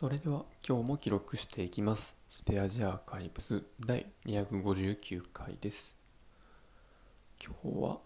[0.00, 2.16] それでは今日も記録していきます。
[2.30, 5.94] スペアジアーカイブス第259回です。
[7.38, 7.98] 今日は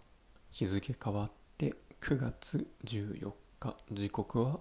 [0.51, 4.59] 日付変わって9月14日、時刻は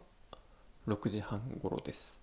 [0.87, 2.21] 6時半頃です。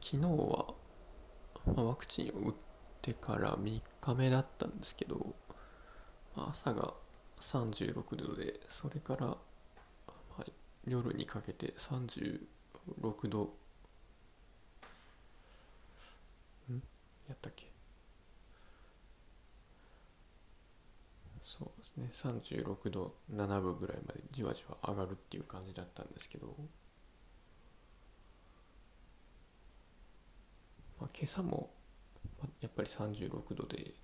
[0.00, 0.74] 昨日は、
[1.66, 2.54] まあワクチンを打っ
[3.02, 5.34] てから3日目だったんですけど、
[6.36, 6.94] まあ朝が
[7.40, 9.36] 36度で、それから、
[10.86, 13.54] 夜にかけて36度
[16.70, 16.82] ん？
[17.28, 17.70] やったっけ？
[21.42, 22.10] そうですね。
[22.14, 26.54] 36度7分ぐらいまでじわじわ上がるっていう感じだったんですけど、
[30.98, 31.70] まあ、今朝も
[32.60, 33.94] やっぱり36度で。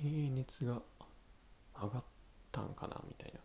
[0.00, 0.80] 平熱が
[1.80, 2.04] 上がっ
[2.50, 3.40] たんかなみたいな。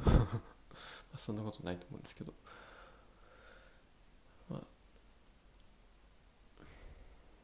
[1.16, 2.32] そんなことないと思うんですけど。
[4.48, 4.60] まあ。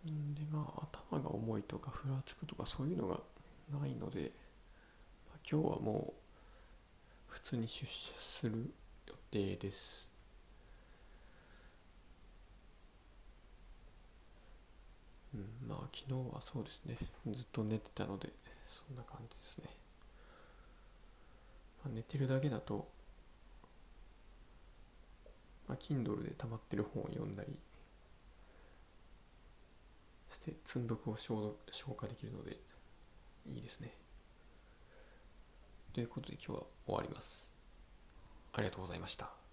[0.04, 0.12] で
[0.50, 3.20] まあ頭が重いとかふらつくとかそういうのが
[3.70, 4.32] ないので、
[5.28, 6.14] まあ、今日はも
[7.28, 8.72] う普通に出社する
[9.06, 10.08] 予定です。
[15.34, 16.96] うん、まあ昨日はそうですね。
[17.32, 18.32] ずっと寝てたので。
[18.68, 19.64] そんな感じですね、
[21.84, 22.88] まあ、寝てるだけだと、
[25.68, 27.58] まあ、Kindle で溜まってる本を読んだり
[30.36, 32.58] して積読を消消化できるので
[33.46, 33.92] いいですね。
[35.92, 37.52] ということで今日は終わります。
[38.52, 39.45] ありがとうございました。